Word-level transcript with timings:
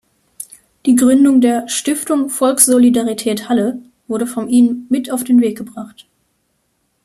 Die 0.87 0.95
Gründung 0.95 1.41
der 1.41 1.67
„Stiftung 1.69 2.29
Volkssolidarität 2.31 3.49
Halle“ 3.49 3.83
wurde 4.07 4.25
von 4.25 4.49
ihm 4.49 4.87
mit 4.89 5.11
auf 5.11 5.23
den 5.23 5.39
Weg 5.41 5.55
gebracht. 5.59 6.07